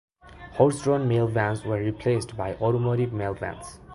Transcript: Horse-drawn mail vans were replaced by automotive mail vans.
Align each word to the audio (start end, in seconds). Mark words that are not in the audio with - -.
Horse-drawn 0.53 1.07
mail 1.07 1.27
vans 1.27 1.63
were 1.63 1.77
replaced 1.77 2.35
by 2.35 2.55
automotive 2.55 3.13
mail 3.13 3.35
vans. 3.35 3.79